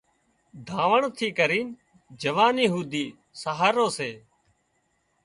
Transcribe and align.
ڌاوڻ 0.67 1.01
ٿِي 1.17 1.27
ڪرينَ 1.37 1.67
جوانِي 2.21 2.65
هوڌي 2.73 3.05
سهارو 3.41 3.87
سي 3.97 4.11